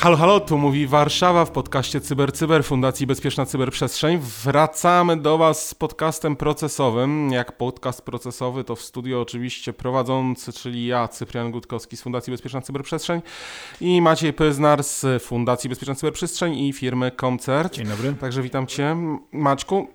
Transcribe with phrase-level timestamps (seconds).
[0.00, 4.18] Halo, halo, tu mówi Warszawa w podcaście CyberCyber Cyber Fundacji Bezpieczna Cyberprzestrzeń.
[4.44, 7.32] Wracamy do Was z podcastem procesowym.
[7.32, 12.60] Jak podcast procesowy to w studio oczywiście prowadzący, czyli ja, Cyprian Gutkowski z Fundacji Bezpieczna
[12.60, 13.22] Cyberprzestrzeń
[13.80, 17.74] i Maciej Pyznar z Fundacji Bezpieczna Cyberprzestrzeń i firmy Koncert.
[17.74, 18.12] Dzień dobry.
[18.12, 18.96] Także witam Cię,
[19.32, 19.88] Maćku.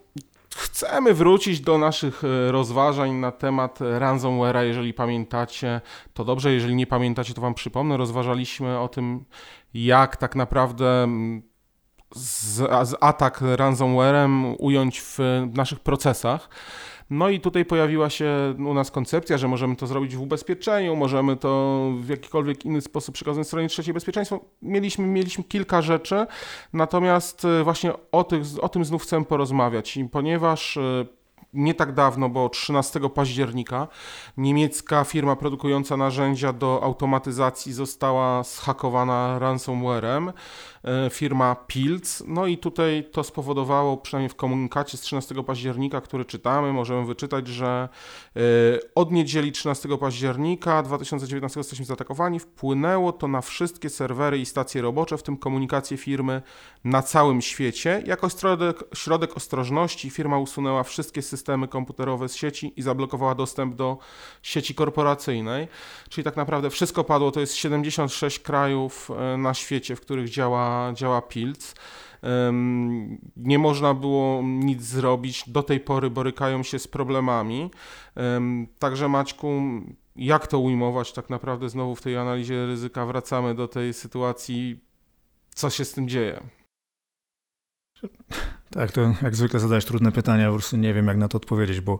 [0.55, 4.62] Chcemy wrócić do naszych e, rozważań na temat ransomware'a.
[4.62, 5.82] Jeżeli pamiętacie,
[6.13, 6.54] to dobrze.
[6.54, 7.98] Jeżeli nie pamiętacie, to Wam przypomnę.
[7.98, 9.26] Rozważaliśmy o tym,
[9.73, 11.41] jak tak naprawdę mm,
[12.16, 12.55] z,
[12.90, 15.20] z atak ransomwarem ująć w
[15.54, 16.49] naszych procesach.
[17.09, 21.36] No i tutaj pojawiła się u nas koncepcja, że możemy to zrobić w ubezpieczeniu, możemy
[21.36, 24.40] to w jakikolwiek inny sposób przekazać stronie trzeciej bezpieczeństwo.
[24.62, 26.26] Mieliśmy, mieliśmy kilka rzeczy,
[26.74, 31.05] natomiast e, właśnie o, tych, o tym znów chcę porozmawiać ponieważ e,
[31.54, 33.88] nie tak dawno, bo 13 października,
[34.38, 40.34] niemiecka firma produkująca narzędzia do automatyzacji została zhakowana ransomwarem.
[40.84, 42.23] E, firma Pilz.
[42.27, 47.48] No i tutaj to spowodowało, przynajmniej w komunikacie z 13 października, który czytamy, możemy wyczytać,
[47.48, 47.89] że
[48.35, 48.39] e,
[48.95, 52.39] od niedzieli 13 października 2019 jesteśmy zaatakowani.
[52.39, 56.41] Wpłynęło to na wszystkie serwery i stacje robocze, w tym komunikację firmy
[56.84, 58.04] na całym świecie.
[58.05, 63.98] Jako środek, środek ostrożności firma usunęła wszystkie systemy komputerowe z sieci i zablokowała dostęp do
[64.41, 65.67] sieci korporacyjnej.
[66.09, 67.31] Czyli tak naprawdę wszystko padło.
[67.31, 71.75] To jest 76 krajów e, na świecie, w których działa działa, Pilc.
[73.38, 75.50] Nie można było nic zrobić.
[75.50, 77.72] Do tej pory borykają się z problemami.
[78.79, 79.62] Także Maćku,
[80.16, 84.79] jak to ujmować tak naprawdę znowu w tej analizie ryzyka wracamy do tej sytuacji,
[85.56, 86.44] co się z tym dzieje?
[88.69, 91.81] Tak, to jak zwykle zadajesz trudne pytania, po prostu nie wiem jak na to odpowiedzieć,
[91.81, 92.00] bo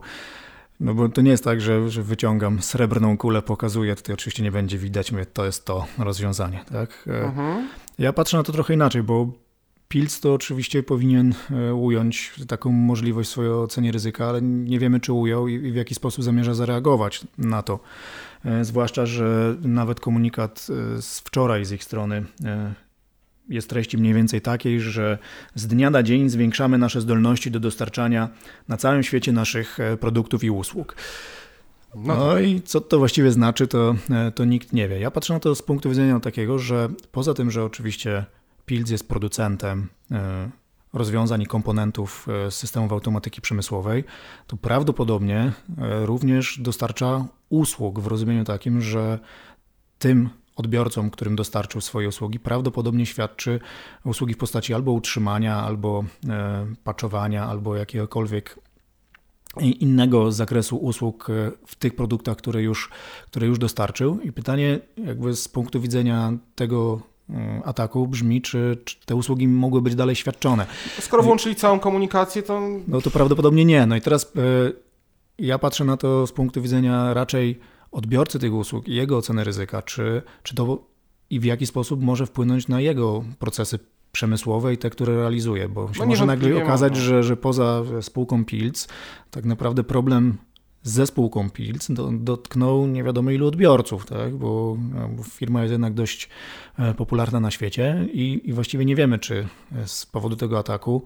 [0.80, 4.52] no bo to nie jest tak, że, że wyciągam srebrną kulę, pokazuję, tutaj oczywiście nie
[4.52, 7.04] będzie widać, mówię, to jest to rozwiązanie, tak?
[7.06, 7.68] E, mhm.
[7.98, 9.28] Ja patrzę na to trochę inaczej, bo
[9.88, 15.00] Pilc to oczywiście powinien e, ująć taką możliwość w swojej ocenie ryzyka, ale nie wiemy,
[15.00, 17.80] czy ujął i w jaki sposób zamierza zareagować na to.
[18.44, 20.66] E, zwłaszcza, że nawet komunikat
[21.00, 22.24] z wczoraj z ich strony
[23.48, 25.18] jest treści mniej więcej takiej, że
[25.54, 28.28] z dnia na dzień zwiększamy nasze zdolności do dostarczania
[28.68, 30.96] na całym świecie naszych e, produktów i usług.
[31.96, 35.00] No, no i co to właściwie znaczy, to, e, to nikt nie wie.
[35.00, 38.24] Ja patrzę na to z punktu widzenia takiego, że poza tym, że oczywiście
[38.66, 40.50] Pilz jest producentem e,
[40.92, 44.04] rozwiązań i komponentów systemów automatyki przemysłowej,
[44.46, 45.52] to prawdopodobnie
[46.04, 49.18] również dostarcza usług w rozumieniu takim, że
[49.98, 53.60] tym odbiorcom, którym dostarczył swoje usługi, prawdopodobnie świadczy
[54.04, 58.58] usługi w postaci albo utrzymania, albo e, paczowania, albo jakiegokolwiek
[59.60, 62.90] innego zakresu usług e, w tych produktach, które już,
[63.26, 64.20] które już dostarczył.
[64.20, 67.00] I pytanie, jakby z punktu widzenia tego
[67.30, 70.66] e, ataku brzmi, czy, czy, te usługi mogły być dalej świadczone.
[71.00, 72.60] Skoro włączyli całą komunikację, to.
[72.88, 73.86] No to prawdopodobnie nie.
[73.86, 74.32] No i teraz
[75.38, 77.60] ja patrzę na to z punktu widzenia raczej
[77.92, 80.94] odbiorcy tych usług i jego ocenę ryzyka, czy, czy to
[81.30, 83.78] i w jaki sposób może wpłynąć na jego procesy
[84.14, 87.00] przemysłowe i te, które realizuje, bo się no może nagle okazać, no.
[87.00, 88.88] że, że poza spółką Pilz
[89.30, 90.38] tak naprawdę problem
[90.82, 94.34] ze spółką Pilz dotknął nie wiadomo ilu odbiorców, tak?
[94.34, 94.76] bo,
[95.16, 96.28] bo firma jest jednak dość
[96.78, 99.48] e, popularna na świecie i, i właściwie nie wiemy, czy
[99.86, 101.02] z powodu tego ataku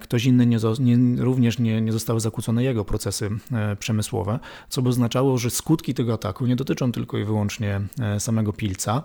[0.00, 4.88] ktoś inny nie, nie, również nie, nie zostały zakłócone jego procesy e, przemysłowe, co by
[4.88, 9.02] oznaczało, że skutki tego ataku nie dotyczą tylko i wyłącznie e, samego pilca,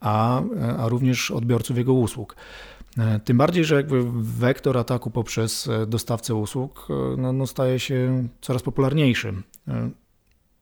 [0.00, 0.42] a,
[0.78, 2.36] a również odbiorców jego usług.
[3.24, 6.88] Tym bardziej, że jakby wektor ataku poprzez dostawcę usług
[7.18, 9.34] no, no staje się coraz popularniejszy.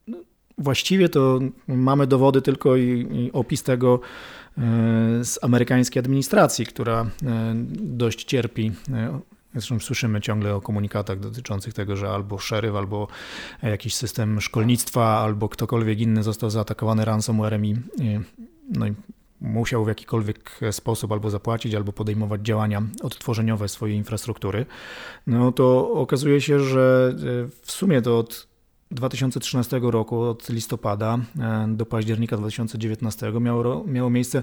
[0.07, 0.17] No,
[0.59, 4.01] właściwie to mamy dowody tylko i, i opis tego
[5.23, 7.11] z amerykańskiej administracji, która
[7.77, 8.73] dość cierpi
[9.55, 13.09] Zresztą słyszymy ciągle o komunikatach dotyczących tego, że albo szeryf, albo
[13.63, 17.77] jakiś system szkolnictwa, albo ktokolwiek inny został zaatakowany ransomwarem i,
[18.71, 18.95] no i
[19.41, 24.67] musiał w jakikolwiek sposób albo zapłacić, albo podejmować działania odtworzeniowe swojej infrastruktury,
[25.27, 27.15] no to okazuje się, że
[27.63, 28.54] w sumie to od
[28.95, 34.43] 2013 roku, od listopada e, do października 2019 miało, miało miejsce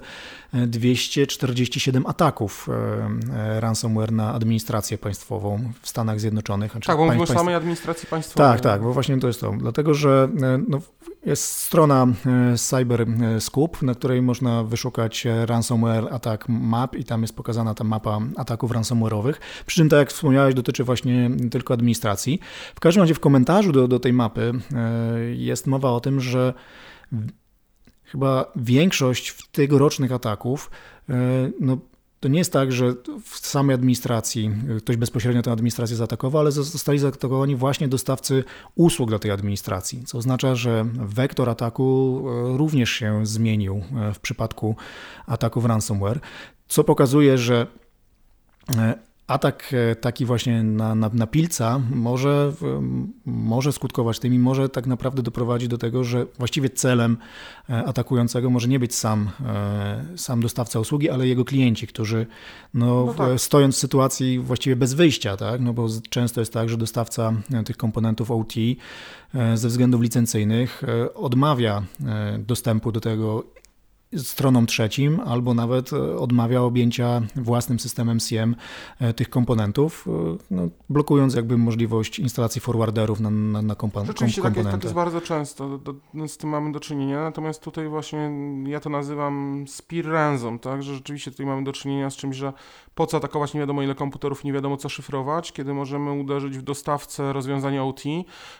[0.53, 6.71] 247 e, ataków e, ransomware na administrację państwową w Stanach Zjednoczonych.
[6.71, 8.51] Znaczy tak, bo mówimy o samej administracji państwowej.
[8.51, 9.53] Tak, tak, bo właśnie to jest to.
[9.57, 10.29] Dlatego, że
[10.67, 10.81] no,
[11.25, 12.07] jest strona
[12.57, 13.05] Cyber
[13.39, 18.71] Scoop, na której można wyszukać ransomware attack map i tam jest pokazana ta mapa ataków
[18.71, 19.33] ransomware'owych.
[19.65, 22.39] Przy czym, tak jak wspomniałeś, dotyczy właśnie tylko administracji.
[22.75, 24.51] W każdym razie w komentarzu do, do tej mapy
[25.33, 26.53] jest mowa o tym, że
[28.03, 30.71] chyba większość tegorocznych ataków
[31.59, 31.77] no,
[32.21, 36.99] to nie jest tak, że w samej administracji ktoś bezpośrednio tę administrację zaatakował, ale zostali
[36.99, 38.43] zaatakowani właśnie dostawcy
[38.75, 44.19] usług dla tej administracji, co oznacza, że wektor ataku e, również się zmienił e, w
[44.19, 44.75] przypadku
[45.25, 46.19] ataków ransomware,
[46.67, 47.67] co pokazuje, że
[49.27, 52.53] atak e, taki właśnie na, na, na pilca może,
[53.25, 57.17] może skutkować tym i może tak naprawdę doprowadzić do tego, że właściwie celem
[57.69, 62.27] e, atakującego może nie być sam, e, sam dostawca usługi, ale jego klienci, którzy
[62.73, 63.39] no, no tak.
[63.39, 65.61] stojąc w sytuacji właściwie bez wyjścia, tak?
[65.61, 67.33] no bo często jest tak, że dostawca
[67.65, 68.53] tych komponentów OT
[69.55, 70.81] ze względów licencyjnych
[71.15, 71.83] odmawia
[72.39, 73.43] dostępu do tego
[74.17, 78.55] stronom trzecim, albo nawet e, odmawia objęcia własnym systemem CM
[78.99, 84.41] e, tych komponentów, e, no, blokując jakby możliwość instalacji forwarderów na, na, na kompa Rzeczywiście
[84.41, 84.71] komponenty.
[84.71, 87.87] Tak jest, tak jest bardzo często, do, do, z tym mamy do czynienia, natomiast tutaj
[87.87, 88.31] właśnie
[88.65, 92.53] ja to nazywam spear ransom, tak, że rzeczywiście tutaj mamy do czynienia z czymś, że
[92.95, 96.61] po co atakować nie wiadomo ile komputerów, nie wiadomo co szyfrować, kiedy możemy uderzyć w
[96.61, 98.01] dostawcę rozwiązania OT,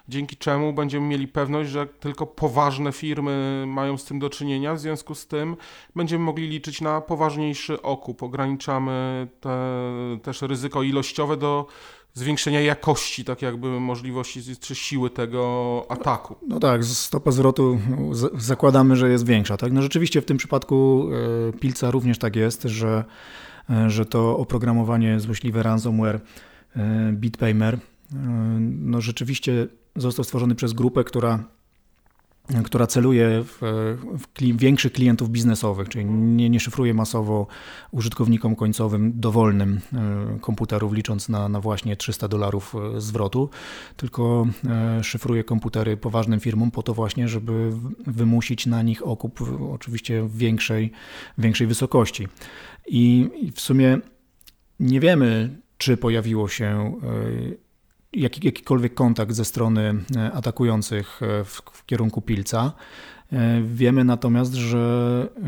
[0.08, 4.80] dzięki czemu będziemy mieli pewność, że tylko poważne firmy mają z tym do czynienia, w
[4.80, 5.41] związku z tym
[5.96, 8.24] będziemy mogli liczyć na poważniejszy okup.
[8.24, 9.60] Ograniczamy te,
[10.24, 11.68] też ryzyko ilościowe do
[12.14, 16.36] zwiększenia jakości, tak jakby możliwości czy siły tego ataku.
[16.48, 17.80] No tak, stopa zwrotu
[18.38, 19.58] zakładamy, że jest większa.
[19.58, 19.72] Tak?
[19.72, 21.10] No rzeczywiście w tym przypadku
[21.50, 23.04] e, Pilca również tak jest, że
[23.72, 26.20] E, że to oprogramowanie złośliwe ransomware
[26.76, 27.80] e, Bitpaymer
[28.60, 31.44] no rzeczywiście został stworzony przez grupę, która
[32.64, 33.58] która celuje w,
[34.20, 37.48] w kli, większych klientów biznesowych, czyli nie, nie szyfruje masowo
[37.92, 39.80] użytkownikom końcowym dowolnym
[40.42, 43.50] komputerów, licząc na, na właśnie 300 dolarów zwrotu,
[43.98, 44.48] tylko
[45.02, 47.72] szyfruje komputery poważnym firmom po to właśnie, żeby
[48.08, 49.40] wymusić na nich okup
[49.72, 50.92] oczywiście większej,
[51.38, 52.28] większej wysokości.
[52.88, 53.98] I w sumie
[54.80, 56.94] nie wiemy, czy pojawiło się
[58.14, 62.74] jakikolwiek kontakt ze strony e, atakujących e, w, w kierunku Pilca.
[63.32, 65.42] E, wiemy natomiast, że, e,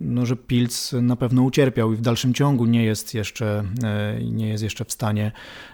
[0.00, 4.48] no, że Pilc na pewno ucierpiał i w dalszym ciągu nie jest, jeszcze, e, nie
[4.48, 5.32] jest jeszcze w stanie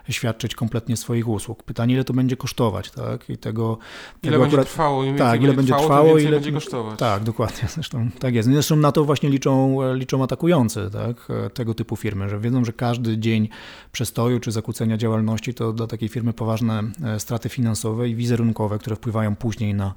[0.09, 1.63] świadczyć kompletnie swoich usług.
[1.63, 3.31] Pytanie, ile to będzie kosztować, tak?
[3.31, 3.79] I tego,
[4.23, 6.99] ile tego będzie akurat, trwało, im tak, ile będzie trwało, trwało ile będzie kosztować.
[6.99, 7.69] Tak, dokładnie.
[7.75, 8.49] Zresztą tak jest.
[8.49, 11.29] Zresztą na to właśnie liczą, liczą atakujący tak?
[11.55, 13.49] tego typu firmy, że wiedzą, że każdy dzień
[13.93, 16.83] przestoju czy zakłócenia działalności to dla takiej firmy poważne
[17.19, 19.95] straty finansowe i wizerunkowe, które wpływają później na,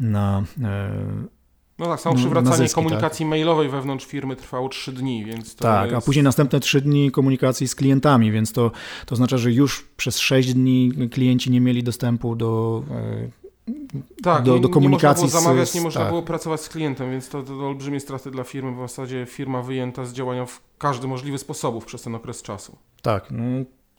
[0.00, 0.44] na
[1.78, 3.30] no tak, samo przywracanie zyski, komunikacji tak.
[3.30, 5.96] mailowej wewnątrz firmy trwało 3 dni, więc Tak, jest...
[5.96, 8.70] a później następne 3 dni komunikacji z klientami, więc to,
[9.06, 13.46] to oznacza, że już przez 6 dni klienci nie mieli dostępu do e,
[14.22, 15.22] tak, do, do komunikacji.
[15.22, 16.10] Nie można było zamawiać, nie można tak.
[16.10, 18.74] było pracować z klientem, więc to, to olbrzymie straty dla firmy.
[18.74, 22.76] W zasadzie firma wyjęta z działania w każdy możliwy sposób przez ten okres czasu.
[23.02, 23.42] Tak, no,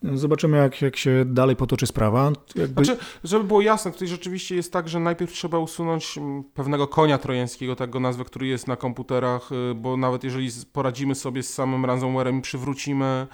[0.04, 2.32] Zobaczymy, jak, jak się dalej potoczy sprawa.
[2.56, 2.86] Jakby...
[2.86, 7.18] Znaczy, żeby było jasne, tutaj rzeczywiście jest tak, że najpierw trzeba usunąć mm, pewnego konia
[7.18, 11.54] trojańskiego, tak go nazwę, który jest na komputerach, y, bo nawet jeżeli poradzimy sobie z
[11.54, 13.28] samym ransomwarem i przywrócimy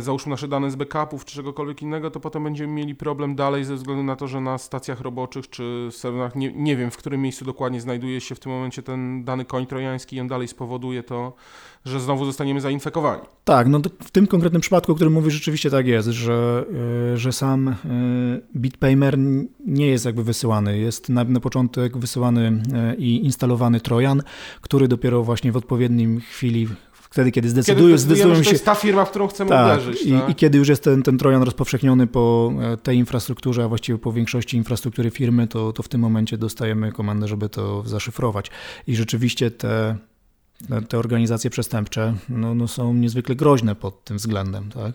[0.00, 3.74] załóżmy nasze dane z backupów czy czegokolwiek innego, to potem będziemy mieli problem dalej ze
[3.74, 7.44] względu na to, że na stacjach roboczych czy serwerach, nie, nie wiem w którym miejscu
[7.44, 11.32] dokładnie znajduje się w tym momencie ten dany koń trojański i on dalej spowoduje to,
[11.84, 13.22] że znowu zostaniemy zainfekowani.
[13.44, 16.64] Tak, no w tym konkretnym przypadku, o którym mówisz, rzeczywiście tak jest, że,
[17.12, 17.74] e, że sam e,
[18.56, 19.18] Bitpaymer
[19.66, 20.78] nie jest jakby wysyłany.
[20.78, 22.62] Jest na, na początek wysyłany
[22.98, 24.22] i instalowany Trojan,
[24.60, 26.68] który dopiero właśnie w odpowiednim chwili
[27.10, 28.44] wtedy, kiedy zdecydują, kiedy zdecydują się...
[28.44, 30.02] to jest ta firma, w którą chcemy tak, uderzyć.
[30.02, 30.30] I, tak?
[30.30, 34.12] I kiedy już jest ten, ten trojan rozpowszechniony po e, tej infrastrukturze, a właściwie po
[34.12, 38.50] większości infrastruktury firmy, to, to w tym momencie dostajemy komandę, żeby to zaszyfrować.
[38.86, 39.96] I rzeczywiście te
[40.88, 44.70] te organizacje przestępcze no, no są niezwykle groźne pod tym względem.
[44.70, 44.94] Tak?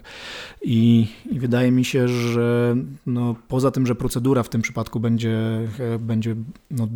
[0.61, 5.37] I, I, wydaje mi się, że no, poza tym, że procedura w tym przypadku będzie,
[5.79, 6.35] e, będzie
[6.71, 6.87] no,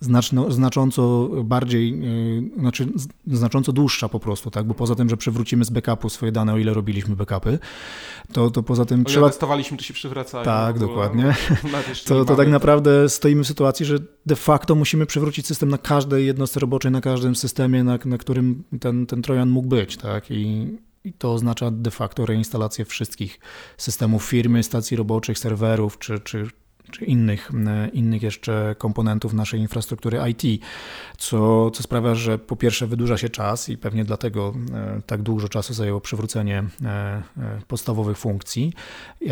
[0.00, 2.88] znaczno, znacząco bardziej, yy, znaczy
[3.26, 4.66] znacząco dłuższa po prostu, tak?
[4.66, 7.58] Bo poza tym, że przywrócimy z backupu swoje dane, o ile robiliśmy backupy,
[8.32, 9.28] to, to poza tym o trzeba...
[9.28, 10.44] testowaliśmy, to się przywracają.
[10.44, 11.34] Tak, dokładnie.
[12.06, 16.26] To, to tak naprawdę stoimy w sytuacji, że de facto musimy przywrócić system na każdej
[16.26, 20.30] jednostce roboczej, na każdym systemie, na, na którym ten, ten Trojan mógł być, tak?
[20.30, 20.68] I,
[21.04, 23.40] i to oznacza de facto reinstalację wszystkich
[23.76, 26.48] systemów firmy, stacji roboczych, serwerów czy, czy,
[26.90, 27.50] czy innych,
[27.92, 30.62] innych jeszcze komponentów naszej infrastruktury IT,
[31.18, 34.54] co, co sprawia, że po pierwsze wydłuża się czas i pewnie dlatego
[35.06, 36.64] tak dużo czasu zajęło przywrócenie
[37.68, 38.72] podstawowych funkcji,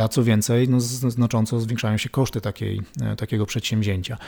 [0.01, 2.83] a co więcej, no, znacząco zwiększają się koszty takiej,
[3.17, 4.19] takiego przedsięwzięcia.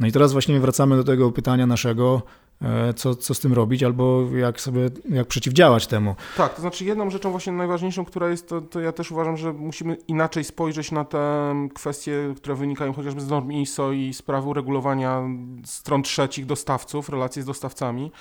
[0.00, 2.51] No i teraz właśnie wracamy do tego pytania naszego, E,
[2.96, 6.14] co, co z tym robić, albo jak sobie, jak przeciwdziałać temu.
[6.36, 9.52] Tak, to znaczy jedną rzeczą właśnie najważniejszą, która jest, to, to ja też uważam, że
[9.52, 15.22] musimy inaczej spojrzeć na te kwestie, które wynikają chociażby z norm ISO i sprawy uregulowania
[15.64, 18.12] stron trzecich dostawców, relacji z dostawcami.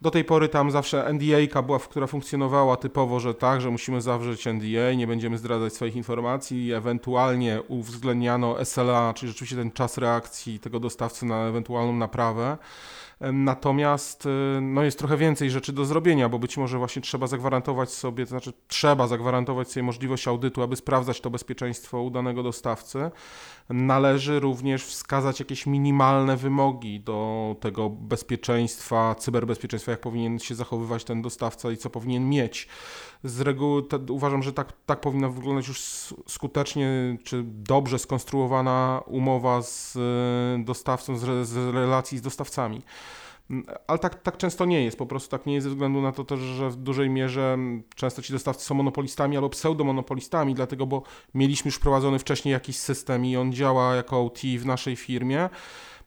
[0.00, 4.46] Do tej pory tam zawsze NDA była, która funkcjonowała typowo, że tak, że musimy zawrzeć
[4.46, 10.80] NDA, nie będziemy zdradzać swoich informacji, ewentualnie uwzględniano SLA, czyli rzeczywiście ten czas reakcji tego
[10.80, 12.56] dostawcy na ewentualną naprawę.
[13.20, 17.90] Natomiast y, no jest trochę więcej rzeczy do zrobienia, bo być może właśnie trzeba zagwarantować
[17.90, 23.10] sobie, to znaczy trzeba zagwarantować sobie możliwość audytu, aby sprawdzać to bezpieczeństwo u danego dostawcy.
[23.68, 31.22] Należy również wskazać jakieś minimalne wymogi do tego bezpieczeństwa, cyberbezpieczeństwa, jak powinien się zachowywać ten
[31.22, 32.68] dostawca i co powinien mieć.
[33.24, 35.80] Z reguły te, uważam, że tak, tak powinna wyglądać już
[36.26, 42.82] skutecznie czy dobrze skonstruowana umowa z y, dostawcą, z, z relacji z dostawcami.
[43.86, 46.24] Ale tak, tak często nie jest, po prostu tak nie jest ze względu na to
[46.24, 47.58] też, że w dużej mierze
[47.94, 51.02] często ci dostawcy są monopolistami albo pseudomonopolistami, dlatego, bo
[51.34, 55.48] mieliśmy już wprowadzony wcześniej jakiś system i on działa jako OT w naszej firmie.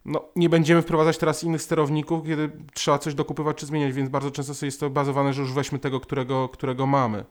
[0.05, 4.31] No, nie będziemy wprowadzać teraz innych sterowników, kiedy trzeba coś dokupywać czy zmieniać, więc bardzo
[4.31, 7.25] często jest to bazowane, że już weźmy tego, którego, którego mamy.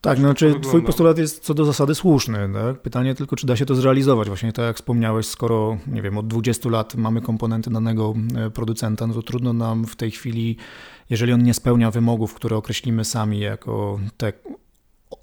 [0.00, 2.48] Tak, no, czy twój postulat jest co do zasady słuszny.
[2.54, 2.80] Tak?
[2.80, 4.28] Pytanie tylko, czy da się to zrealizować.
[4.28, 9.06] Właśnie tak jak wspomniałeś, skoro, nie wiem, od 20 lat mamy komponenty danego e, producenta,
[9.06, 10.56] no to trudno nam w tej chwili,
[11.10, 14.32] jeżeli on nie spełnia wymogów, które określimy sami jako te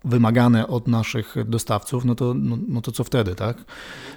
[0.05, 3.65] wymagane od naszych dostawców, no to, no, no to co wtedy, tak?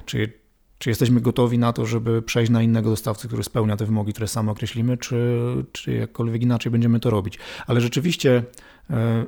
[0.06, 0.32] Czy,
[0.78, 4.28] czy jesteśmy gotowi na to, żeby przejść na innego dostawcę, który spełnia te wymogi, które
[4.28, 5.40] sami określimy, czy,
[5.72, 7.38] czy jakkolwiek inaczej będziemy to robić?
[7.66, 8.42] Ale rzeczywiście
[8.90, 9.26] e,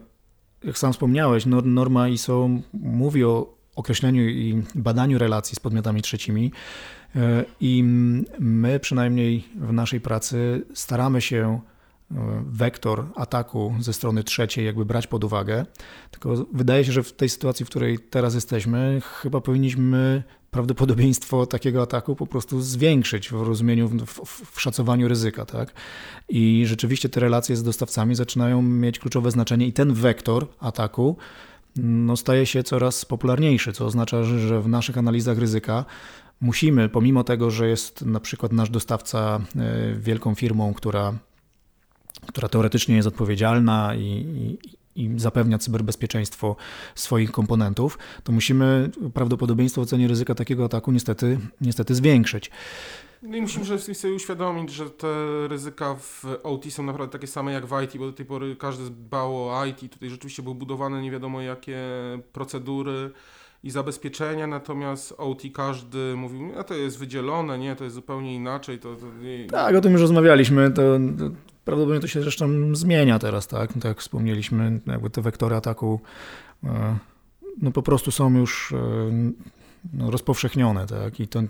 [0.64, 6.52] jak sam wspomniałeś, norma ISO mówi o określeniu i badaniu relacji z podmiotami trzecimi.
[7.16, 7.82] E, I
[8.38, 11.60] my przynajmniej w naszej pracy staramy się
[12.10, 12.14] e,
[12.46, 15.66] wektor ataku ze strony trzeciej jakby brać pod uwagę.
[16.10, 21.82] Tylko wydaje się, że w tej sytuacji, w której teraz jesteśmy, chyba powinniśmy prawdopodobieństwo takiego
[21.82, 25.44] ataku po prostu zwiększyć w rozumieniu, w, w, w, szacowaniu ryzyka.
[25.44, 25.72] Tak?
[26.28, 31.16] I rzeczywiście te relacje z dostawcami zaczynają mieć kluczowe znaczenie i ten wektor ataku
[31.76, 35.84] no, staje się coraz popularniejszy, co oznacza, że w naszych analizach ryzyka
[36.40, 41.14] musimy, pomimo tego, że jest na przykład nasz dostawca e, wielką firmą, która,
[42.26, 44.58] która teoretycznie jest odpowiedzialna i, i
[44.98, 46.56] i zapewnia cyberbezpieczeństwo
[46.94, 52.50] swoich komponentów, to musimy prawdopodobieństwo ocenie ryzyka takiego ataku niestety, niestety zwiększyć.
[53.22, 55.08] No i musimy sobie uświadomić, że te
[55.48, 58.84] ryzyka w OT są naprawdę takie same jak w IT, bo do tej pory każdy
[58.84, 59.92] dbał o IT.
[59.92, 61.78] Tutaj rzeczywiście były budowane nie wiadomo jakie
[62.32, 63.10] procedury
[63.62, 68.78] i zabezpieczenia, natomiast OT każdy mówił, a to jest wydzielone, nie, to jest zupełnie inaczej.
[68.78, 69.46] To, to nie...
[69.46, 70.70] Tak, o tym już rozmawialiśmy.
[70.70, 70.82] To,
[71.18, 71.30] to
[71.68, 73.72] Prawdopodobnie to się zresztą zmienia teraz, tak?
[73.72, 76.00] Tak jak wspomnieliśmy, jakby te wektory ataku
[76.64, 76.96] e,
[77.62, 78.76] no po prostu są już e,
[79.92, 81.20] no, rozpowszechnione, tak?
[81.20, 81.42] I to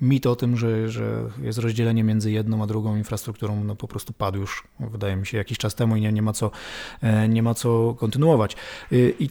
[0.00, 4.12] mit o tym, że, że jest rozdzielenie między jedną a drugą infrastrukturą, no po prostu
[4.12, 6.50] padł już, wydaje mi się, jakiś czas temu i nie, nie, ma, co,
[7.02, 8.56] e, nie ma co kontynuować.
[8.92, 9.30] I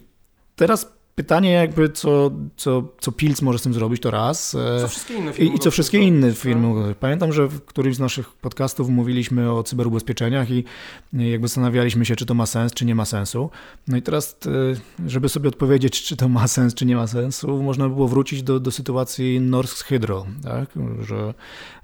[0.55, 4.51] teraz Pytanie jakby, co, co, co Pilz może z tym zrobić, to raz.
[4.81, 5.51] Co wszystkie inne firmy.
[5.51, 6.87] I, i co wszystkie inne firmy.
[6.87, 6.97] Tak?
[6.97, 10.63] Pamiętam, że w którymś z naszych podcastów mówiliśmy o cyberubezpieczeniach i
[11.13, 13.49] jakby zastanawialiśmy się, czy to ma sens, czy nie ma sensu.
[13.87, 14.37] No i teraz,
[15.05, 18.07] e, żeby sobie odpowiedzieć, czy to ma sens, czy nie ma sensu, można by było
[18.07, 20.69] wrócić do, do sytuacji Norsk Hydro, tak?
[21.01, 21.33] że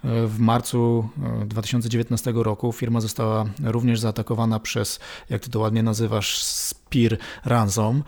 [0.03, 1.09] e, w marcu
[1.45, 4.99] 2019 e, roku firma została również zaatakowana przez,
[5.29, 6.43] jak ty to ładnie nazywasz,
[6.85, 8.03] Spear Ransom,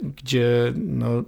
[0.00, 1.24] gdzie gdzie no,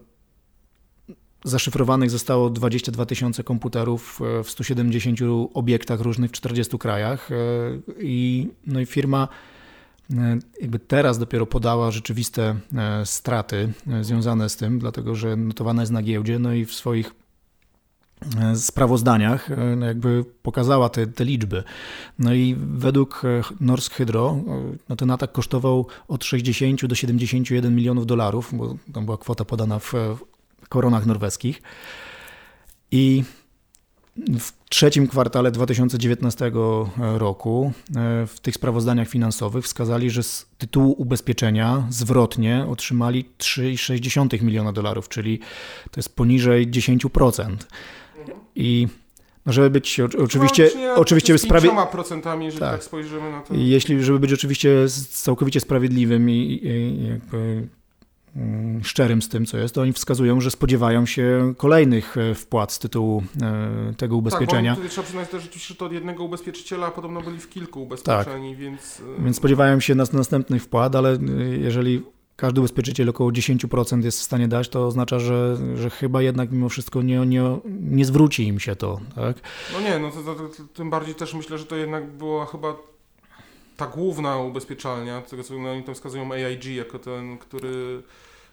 [1.47, 5.21] zaszyfrowanych zostało 22 tysiące komputerów e, w 170
[5.55, 7.35] obiektach różnych w 40 krajach e,
[8.01, 9.29] i, no i firma
[10.13, 12.57] e, jakby teraz dopiero podała rzeczywiste
[13.05, 17.26] straty związane z tym, dlatego że notowana jest na giełdzie, no i w swoich
[18.55, 21.65] sprawozdaniach no jakby pokazała te, te liczby.
[22.19, 23.23] No i według
[23.61, 24.41] Norsk Hydro
[24.89, 29.79] no ten atak kosztował od 60 do 71 milionów dolarów, bo tam była kwota podana
[29.79, 29.93] w
[30.69, 31.63] koronach norweskich.
[32.91, 33.25] I
[34.17, 36.51] w trzecim kwartale 2019
[36.97, 44.73] roku e, w tych sprawozdaniach finansowych wskazali, że z tytułu ubezpieczenia zwrotnie otrzymali 3,6 miliona
[44.73, 45.39] dolarów, czyli
[45.91, 47.57] to jest poniżej 10%.
[48.55, 48.89] I
[49.47, 51.71] żeby być oczywiście, no, oczywiście z sprawie...
[51.93, 52.73] procentami, jeżeli tak.
[52.73, 53.55] tak spojrzymy na to.
[53.55, 57.69] Jeśli, żeby być oczywiście całkowicie sprawiedliwym i, i jakby
[58.37, 62.73] Mm, szczerym z tym, co jest, to oni wskazują, że spodziewają się kolejnych e, wpłat
[62.73, 64.75] z tytułu e, tego ubezpieczenia.
[64.75, 67.83] Tak, bo trzeba przyznać też że to od jednego ubezpieczyciela, a podobno byli w kilku
[67.83, 68.59] ubezpieczeni, tak.
[68.59, 69.03] więc...
[69.19, 71.19] E, więc spodziewają się nas następnych wpłat, ale
[71.59, 72.03] jeżeli
[72.37, 76.69] każdy ubezpieczyciel około 10% jest w stanie dać, to oznacza, że, że chyba jednak mimo
[76.69, 79.01] wszystko nie, nie, nie zwróci im się to.
[79.15, 79.37] Tak?
[79.73, 82.77] No nie, no to, to, to, tym bardziej też myślę, że to jednak była chyba
[83.77, 88.03] ta główna ubezpieczalnia, tego co oni tam wskazują AIG jako ten, który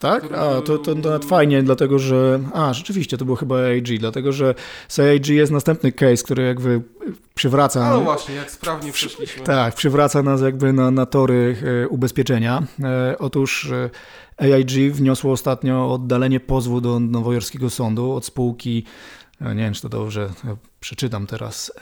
[0.03, 0.24] tak?
[0.33, 2.39] A, to, to, to nawet fajnie, dlatego że.
[2.53, 4.55] A, rzeczywiście, to było chyba AIG, dlatego że
[4.88, 6.81] z AIG jest następny case, który jakby
[7.33, 7.89] przywraca.
[7.89, 9.43] No właśnie, jak sprawnie przeszliśmy.
[9.43, 12.63] Tak, przywraca nas jakby na, na tory e, ubezpieczenia.
[12.83, 13.89] E, otóż e,
[14.38, 18.86] AIG wniosło ostatnio oddalenie pozwu do nowojorskiego sądu od spółki.
[19.41, 20.29] Nie wiem, czy to dobrze
[20.79, 21.74] przeczytam teraz.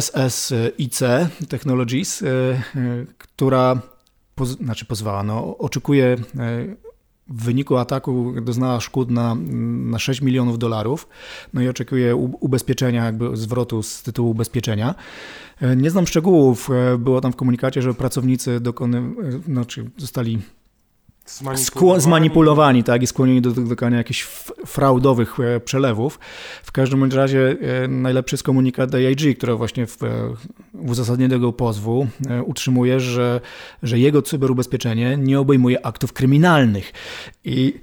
[0.00, 1.00] SSIC
[1.48, 2.24] Technologies,
[3.18, 3.78] która
[4.34, 6.16] poz, znaczy pozwała, no, oczekuje
[7.28, 9.36] w wyniku ataku doznała szkód na,
[9.90, 11.08] na 6 milionów dolarów,
[11.54, 14.94] no i oczekuje ubezpieczenia, jakby zwrotu z tytułu ubezpieczenia.
[15.60, 20.38] E, nie znam szczegółów, e, było tam w komunikacie, że pracownicy dokony, e, znaczy zostali
[21.26, 22.02] Zmanipulowani.
[22.02, 24.22] zmanipulowani, tak, i skłonieni do dokonania jakichś
[24.66, 26.18] fraudowych e, przelewów.
[26.62, 30.34] W każdym razie e, najlepszy jest komunikat AIG, który właśnie w, e,
[30.74, 32.06] w uzasadnieniu tego pozwu
[32.44, 33.40] utrzymuje, że,
[33.82, 36.92] że jego cyberubezpieczenie nie obejmuje aktów kryminalnych.
[37.44, 37.74] I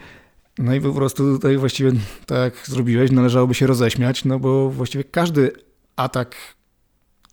[0.58, 1.92] no i po prostu tutaj właściwie
[2.26, 5.52] tak zrobiłeś, należałoby się roześmiać, no bo właściwie każdy
[5.96, 6.36] atak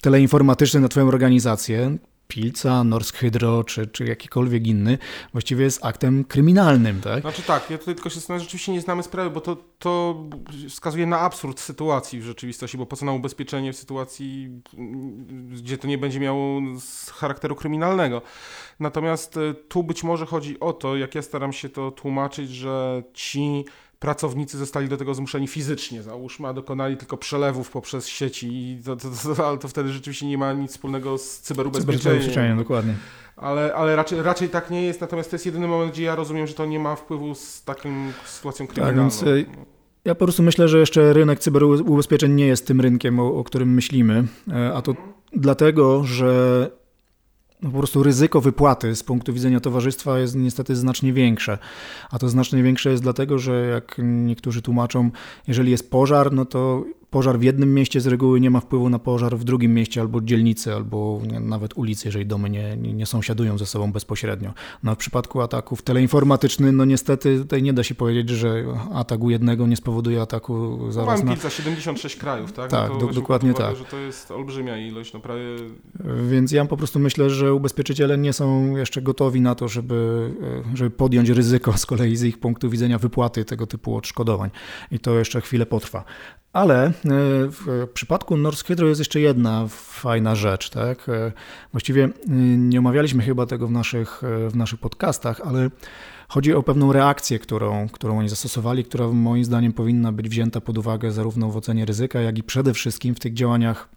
[0.03, 4.99] teleinformatyczny na twoją organizację Pilca, Norsk Hydro czy, czy jakikolwiek inny,
[5.33, 7.21] właściwie jest aktem kryminalnym, tak?
[7.21, 10.25] Znaczy tak, ja tutaj tylko się zastanawiam, rzeczywiście nie znamy sprawy, bo to, to
[10.69, 14.51] wskazuje na absurd sytuacji w rzeczywistości, bo po co na ubezpieczenie w sytuacji,
[15.51, 16.61] gdzie to nie będzie miało
[17.13, 18.23] charakteru kryminalnego.
[18.81, 23.03] Natomiast e, tu być może chodzi o to, jak ja staram się to tłumaczyć, że
[23.15, 23.65] ci
[23.99, 29.35] pracownicy zostali do tego zmuszeni fizycznie, załóżmy, a dokonali tylko przelewów poprzez sieci, to, to,
[29.35, 32.01] to, ale to wtedy rzeczywiście nie ma nic wspólnego z cyberubezpieczeniem.
[32.01, 32.95] Cyberubezpieczeniem, dokładnie.
[33.37, 36.47] Ale, ale raczej, raczej tak nie jest, natomiast to jest jedyny moment, gdzie ja rozumiem,
[36.47, 37.89] że to nie ma wpływu z taką
[38.25, 39.11] sytuacją tak, kryminalną.
[39.11, 39.47] Tak, więc
[40.05, 43.75] ja po prostu myślę, że jeszcze rynek cyberubezpieczeń nie jest tym rynkiem, o, o którym
[43.75, 44.95] myślimy, e, a to
[45.33, 46.71] dlatego, że
[47.63, 51.59] no po prostu ryzyko wypłaty z punktu widzenia towarzystwa jest niestety znacznie większe.
[52.11, 55.11] A to znacznie większe jest dlatego, że jak niektórzy tłumaczą,
[55.49, 58.99] jeżeli jest pożar, no to pożar w jednym mieście z reguły nie ma wpływu na
[58.99, 63.67] pożar w drugim mieście albo dzielnicy, albo nawet ulicy, jeżeli domy nie, nie, sąsiadują ze
[63.67, 64.53] sobą bezpośrednio.
[64.83, 69.31] No w przypadku ataków teleinformatycznych, no niestety tutaj nie da się powiedzieć, że atak u
[69.31, 71.51] jednego nie spowoduje ataku zaraz Mam na...
[71.51, 72.71] 76 krajów, tak?
[72.71, 73.77] Tak, no do, dokładnie uwagę, tak.
[73.77, 75.45] Że to jest olbrzymia ilość, no prawie...
[76.31, 80.31] Więc ja po prostu myślę, że ubezpieczyciele nie są jeszcze gotowi na to, żeby,
[80.75, 84.51] żeby podjąć ryzyko z kolei z ich punktu widzenia wypłaty tego typu odszkodowań.
[84.91, 86.05] I to jeszcze chwilę potrwa.
[86.53, 86.93] Ale e,
[87.51, 90.71] w przypadku Norsk Hydro jest jeszcze jedna fajna rzecz.
[90.71, 91.09] Tak?
[91.09, 91.33] E,
[91.73, 92.11] właściwie e,
[92.59, 95.71] nie omawialiśmy chyba tego w naszych, w naszych podcastach, ale
[96.29, 100.79] chodzi o pewną reakcję, którą, którą oni zastosowali, która moim zdaniem powinna być wzięta pod
[100.79, 103.89] uwagę zarówno w ocenie ryzyka, jak i przede wszystkim w tych działaniach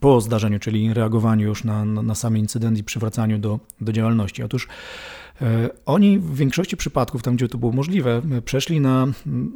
[0.00, 4.42] po zdarzeniu, czyli reagowaniu już na, na, na sam incydent i przywracaniu do, do działalności.
[4.42, 4.68] Otóż
[5.42, 9.06] E, oni w większości przypadków, tam gdzie to było możliwe, przeszli na,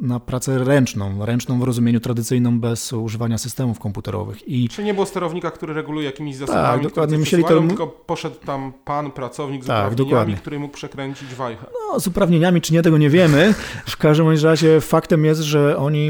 [0.01, 4.47] na pracę ręczną, ręczną w rozumieniu tradycyjnym, bez używania systemów komputerowych.
[4.47, 4.69] I...
[4.69, 7.17] Czy nie było sterownika, który reguluje jakimiś zasobami, tak, dokładnie.
[7.17, 7.61] Musieli to...
[7.61, 10.35] tylko poszedł tam pan, pracownik z tak, uprawnieniami, dokładnie.
[10.35, 11.65] który mógł przekręcić wajchę.
[11.91, 13.53] No, z uprawnieniami czy nie, tego nie wiemy.
[13.85, 16.07] W każdym razie faktem jest, że oni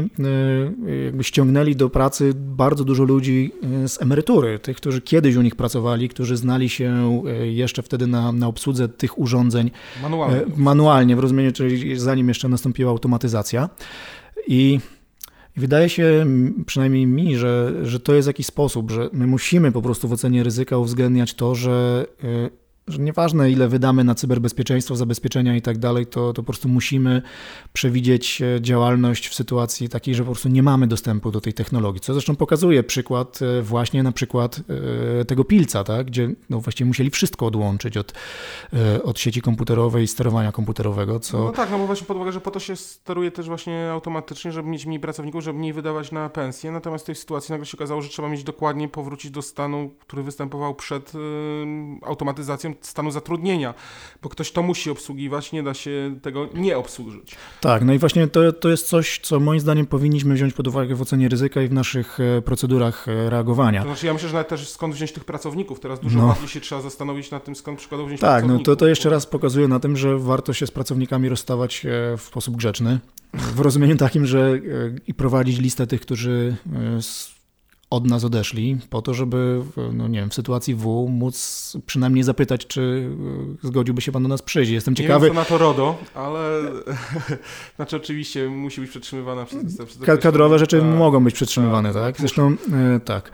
[0.88, 3.52] e, jakby ściągnęli do pracy bardzo dużo ludzi
[3.84, 8.32] e, z emerytury, tych, którzy kiedyś u nich pracowali, którzy znali się jeszcze wtedy na,
[8.32, 9.70] na obsłudze tych urządzeń urządzeń
[10.02, 13.68] manualnie, e, manualnie w rozumieniu, czyli zanim jeszcze nastąpiła automatyzacja.
[14.46, 14.80] I
[15.56, 16.26] wydaje się,
[16.66, 20.42] przynajmniej mi, że, że to jest jakiś sposób, że my musimy po prostu w ocenie
[20.42, 22.50] ryzyka uwzględniać to, że e,
[22.90, 27.22] że nieważne ile wydamy na cyberbezpieczeństwo, zabezpieczenia i tak dalej, to, to po prostu musimy
[27.72, 32.00] przewidzieć e, działalność w sytuacji takiej, że po prostu nie mamy dostępu do tej technologii.
[32.00, 34.60] Co zresztą pokazuje przykład e, właśnie na przykład
[35.20, 36.06] e, tego pilca, tak?
[36.06, 38.12] gdzie no właściwie musieli wszystko odłączyć od,
[39.04, 41.20] od sieci komputerowej i sterowania komputerowego.
[41.20, 41.38] Co...
[41.38, 44.52] No tak, no bo właśnie pod uwagę, że po to się steruje też właśnie automatycznie,
[44.52, 46.72] żeby mieć mniej pracowników, żeby mniej wydawać na pensję.
[46.72, 50.22] Natomiast w tej sytuacji nagle się okazało, że trzeba mieć dokładnie powrócić do stanu, który
[50.22, 51.12] występował przed
[52.02, 53.74] automatyzacją stanu zatrudnienia,
[54.22, 57.36] bo ktoś to musi obsługiwać, nie da się tego nie obsłużyć.
[57.60, 60.94] Tak, no i właśnie to, to jest coś, co moim zdaniem powinniśmy wziąć pod uwagę
[60.94, 63.82] w ocenie ryzyka i w naszych e, procedurach e, reagowania.
[63.82, 65.80] To znaczy ja myślę, że nawet też skąd wziąć tych pracowników.
[65.80, 66.26] Teraz dużo no.
[66.26, 68.58] bardziej się trzeba zastanowić nad tym, skąd przykładowo wziąć tak, pracowników.
[68.58, 71.86] Tak, no to, to jeszcze raz pokazuje na tym, że warto się z pracownikami rozstawać
[71.86, 72.98] e, w sposób grzeczny.
[73.34, 74.58] W rozumieniu takim, że
[75.06, 76.56] i prowadzić listę tych, którzy
[77.90, 82.66] od nas odeszli, po to, żeby no nie wiem, w sytuacji W móc przynajmniej zapytać,
[82.66, 83.10] czy
[83.62, 84.70] e, zgodziłby się pan do nas przyjść.
[84.70, 85.26] Jestem ciekawy.
[85.26, 86.60] Nie wiem, na to RODO, ale
[87.76, 92.02] znaczy oczywiście musi być przetrzymywana przez, przez Kadrowe rzeczy mogą być przetrzymywane, tak?
[92.02, 92.18] tak?
[92.18, 93.30] Zresztą e, tak.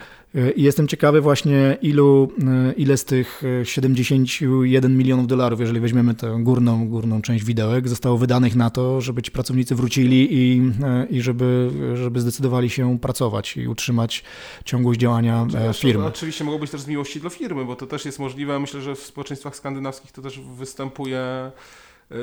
[0.57, 2.33] I jestem ciekawy właśnie, ilu,
[2.69, 7.89] e, ile z tych 71 e, milionów dolarów, jeżeli weźmiemy tę górną, górną część widełek,
[7.89, 12.99] zostało wydanych na to, żeby ci pracownicy wrócili i, e, i żeby, żeby zdecydowali się
[12.99, 14.25] pracować i utrzymać
[14.65, 16.05] ciągłość działania firmy.
[16.05, 18.61] Oczywiście mogło być też z miłości do firmy, bo to też jest możliwe.
[18.61, 21.51] Myślę, że w społeczeństwach skandynawskich to też występuje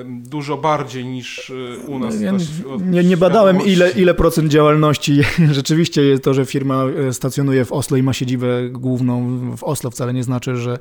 [0.05, 2.21] dużo bardziej niż y, u nas.
[2.21, 2.31] Ja
[2.79, 7.71] nie, nie badałem ile, ile procent działalności rzeczywiście jest to, że firma e, stacjonuje w
[7.71, 10.77] Oslo i ma siedzibę główną w Oslo wcale nie znaczy, że,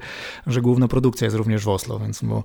[0.47, 2.45] że główna produkcja jest również w Oslo, więc bo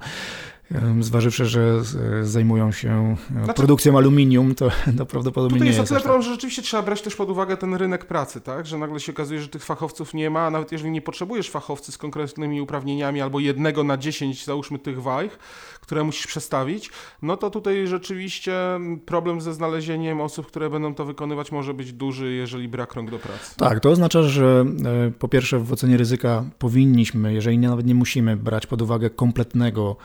[0.99, 1.83] Zważywszy, że
[2.23, 5.79] zajmują się e, znaczy, produkcją aluminium, to, to prawdopodobnie nie jest.
[5.79, 8.65] jest o tyle problem, że rzeczywiście trzeba brać też pod uwagę ten rynek pracy, tak?
[8.65, 11.91] Że nagle się okazuje, że tych fachowców nie ma, a nawet jeżeli nie potrzebujesz fachowcy
[11.91, 15.39] z konkretnymi uprawnieniami albo jednego na dziesięć, załóżmy tych wajch,
[15.88, 21.52] które musisz przestawić, no to tutaj rzeczywiście problem ze znalezieniem osób, które będą to wykonywać
[21.52, 23.56] może być duży, jeżeli brak rąk do pracy.
[23.58, 24.65] Tak, to oznacza, że
[25.08, 29.95] e, po pierwsze w ocenie ryzyka powinniśmy, jeżeli nawet nie musimy brać pod uwagę kompletnego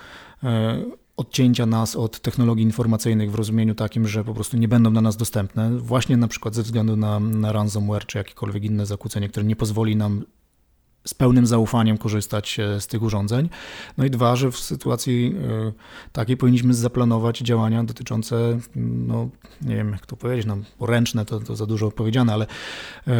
[0.42, 0.82] e,
[1.16, 5.16] odcięcia nas od technologii informacyjnych w rozumieniu takim, że po prostu nie będą dla nas
[5.16, 9.56] dostępne, właśnie na przykład ze względu na, na ransomware czy jakiekolwiek inne zakłócenie, które nie
[9.56, 10.24] pozwoli nam
[11.04, 13.48] z pełnym zaufaniem korzystać e, z tych urządzeń.
[13.98, 15.34] No i dwa, że w sytuacji
[15.68, 15.72] e,
[16.12, 19.28] takiej powinniśmy zaplanować działania dotyczące, no
[19.62, 22.46] nie wiem jak to powiedzieć, no ręczne to, to za dużo powiedziane, ale
[23.06, 23.12] e,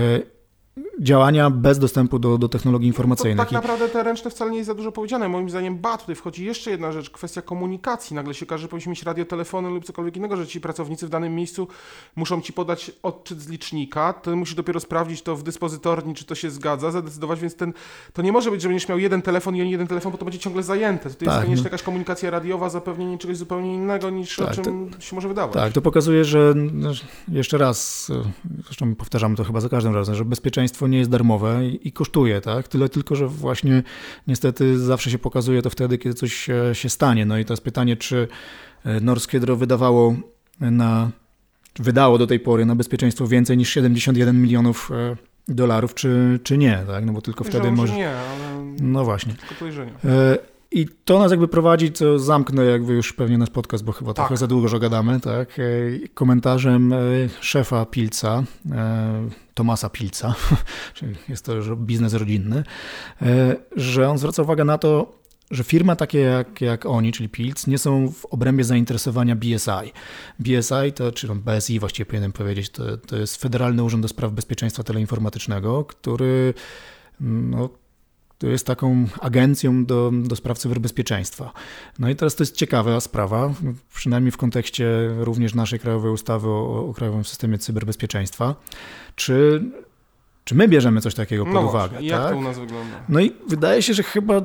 [1.00, 3.38] działania bez dostępu do, do technologii informacyjnych.
[3.38, 5.28] To tak naprawdę te ręczne wcale nie jest za dużo powiedziane.
[5.28, 8.16] Moim zdaniem, ba, tutaj wchodzi jeszcze jedna rzecz, kwestia komunikacji.
[8.16, 11.34] Nagle się okaże, że powinniśmy mieć radiotelefony lub cokolwiek innego, że ci pracownicy w danym
[11.34, 11.68] miejscu
[12.16, 16.34] muszą ci podać odczyt z licznika, ty musisz dopiero sprawdzić to w dyspozytorni, czy to
[16.34, 17.72] się zgadza, zadecydować, więc ten,
[18.12, 20.38] to nie może być, że będziesz miał jeden telefon i jeden telefon, bo to będzie
[20.38, 21.10] ciągle zajęte.
[21.10, 21.66] Tutaj tak, jest no.
[21.66, 25.54] jakaś komunikacja radiowa, zapewnienie czegoś zupełnie innego niż tak, o czym to, się może wydawać.
[25.54, 26.90] Tak, to pokazuje, że no,
[27.28, 28.10] jeszcze raz,
[28.64, 32.68] zresztą powtarzamy to chyba za każdym razem, że bezpieczeństwo nie jest darmowe i, kosztuje, tak?
[32.68, 33.82] Tyle tylko, że właśnie
[34.26, 37.26] niestety zawsze się pokazuje to wtedy, kiedy coś się, się stanie.
[37.26, 38.28] No i to jest pytanie, czy
[38.84, 40.16] e, Norskiedro wydawało
[40.60, 41.10] na,
[41.78, 45.16] wydało do tej pory na bezpieczeństwo więcej niż 71 milionów e,
[45.48, 47.04] dolarów, czy, czy nie, tak?
[47.04, 47.94] No bo tylko wtedy może...
[47.94, 48.64] nie, ale...
[48.80, 49.34] No właśnie.
[49.34, 49.54] Tylko
[50.72, 54.26] i to nas jakby prowadzi, co zamknę jakby już pewnie nasz podcast, bo chyba tak.
[54.26, 55.58] trochę za długo gadamy, tak?
[55.58, 55.62] E,
[56.14, 56.96] komentarzem e,
[57.40, 60.34] szefa Pilca, e, Tomasa Pilca,
[60.94, 62.64] czyli jest to biznes rodzinny,
[63.76, 67.78] że on zwraca uwagę na to, że firmy takie jak, jak oni, czyli Pilc, nie
[67.78, 69.92] są w obrębie zainteresowania BSI.
[70.38, 74.82] BSI to, czy BSI właściwie powinienem powiedzieć, to, to jest Federalny Urząd do Spraw Bezpieczeństwa
[74.82, 76.54] Teleinformatycznego, który
[77.20, 77.68] no,
[78.48, 81.52] jest taką agencją do, do spraw cyberbezpieczeństwa.
[81.98, 83.54] No i teraz to jest ciekawa sprawa,
[83.94, 84.86] przynajmniej w kontekście
[85.18, 88.54] również naszej krajowej ustawy o, o krajowym systemie cyberbezpieczeństwa.
[89.16, 89.64] Czy,
[90.44, 91.88] czy my bierzemy coś takiego pod no uwagę?
[91.88, 92.32] Właśnie, jak tak?
[92.32, 92.96] to u nas wygląda?
[93.08, 94.42] No i wydaje się, że chyba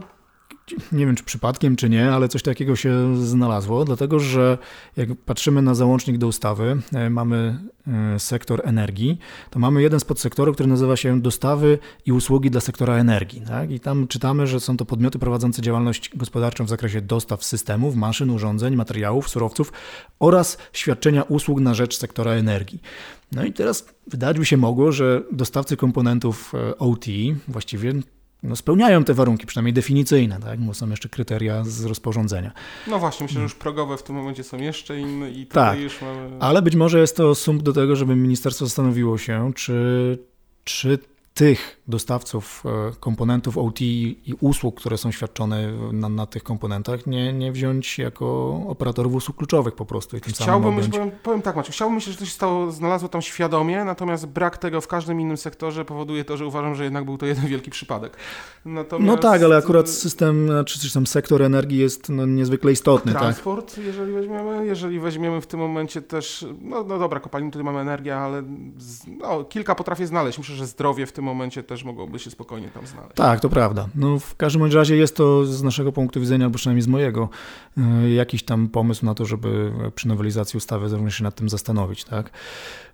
[0.92, 4.58] nie wiem czy przypadkiem, czy nie, ale coś takiego się znalazło, dlatego że
[4.98, 10.06] jak patrzymy na załącznik do ustawy, e, mamy e, sektor energii, to mamy jeden z
[10.06, 13.42] podsektorów, który nazywa się dostawy i usługi dla sektora energii.
[13.42, 13.72] Tak?
[13.72, 18.30] I tam czytamy, że są to podmioty prowadzące działalność gospodarczą w zakresie dostaw systemów, maszyn,
[18.30, 19.74] urządzeń, materiałów, surowców
[20.20, 22.82] oraz świadczenia usług na rzecz sektora energii.
[23.32, 27.06] No i teraz wydać by się mogło, że dostawcy komponentów e, OT
[27.48, 27.94] właściwie
[28.43, 30.60] no, spełniają te warunki, przynajmniej definicyjne, tak?
[30.60, 32.52] bo są jeszcze kryteria z rozporządzenia.
[32.88, 36.02] No właśnie, myślę, że już progowe w tym momencie są jeszcze inne i tak, już
[36.02, 36.38] mamy...
[36.39, 40.17] ale być może jest to sump do tego, żeby ministerstwo zastanowiło się, czy,
[40.63, 41.00] czy
[41.38, 47.34] tych dostawców e, komponentów OT i usług, które są świadczone na, na tych komponentach, nie,
[47.34, 51.56] nie wziąć jako operatorów usług kluczowych po prostu i tym Chciałbym, samym powiem, powiem tak
[51.56, 55.21] Maciu, chciałbym myśleć, że to się stało, znalazło tam świadomie, natomiast brak tego w każdym
[55.21, 58.17] innym sektorze powoduje to, że uważam, że jednak był to jeden wielki przypadek.
[58.65, 63.13] Natomiast, No tak, ale akurat system, czy też tam sektor energii jest no, niezwykle istotny,
[63.13, 63.21] tak?
[63.21, 67.80] Transport, jeżeli weźmiemy, jeżeli weźmiemy w tym momencie też, no, no dobra, kopalin tutaj mamy
[67.80, 68.43] energię, ale
[68.78, 70.38] z, no, kilka potrafię znaleźć.
[70.38, 73.16] Myślę, że zdrowie w tym momencie też mogłoby się spokojnie tam znaleźć.
[73.16, 73.88] Tak, to prawda.
[73.96, 77.30] No, w każdym razie jest to z naszego punktu widzenia, albo przynajmniej z mojego,
[78.06, 82.04] y, jakiś tam pomysł na to, żeby przy nowelizacji ustawy również się nad tym zastanowić,
[82.04, 82.30] tak?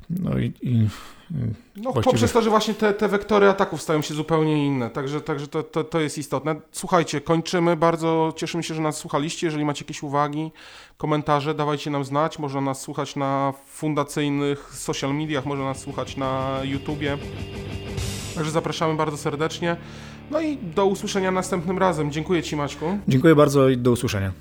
[0.10, 0.88] No i, i
[1.32, 5.22] No, Właściwie- poprzez to, że właśnie te, te wektory ataków stają się zupełnie inne, także,
[5.22, 6.56] także to, to, to jest istotne.
[6.72, 7.76] Słuchajcie, kończymy.
[7.76, 9.48] Bardzo cieszymy się, że nas słuchaliście.
[9.48, 10.52] Jeżeli macie jakieś uwagi,
[10.98, 12.39] komentarze, dawajcie nam znać.
[12.39, 17.17] Można nas słuchać na fundacyjnych social mediach, można nas słuchać na YouTubie.
[18.36, 19.76] Także zapraszamy bardzo serdecznie.
[20.32, 22.12] No i do usłyszenia następnym razem.
[22.12, 22.98] Dziękuję Ci, Maćku.
[23.08, 24.32] dziękuję bardzo i do usłyszenia.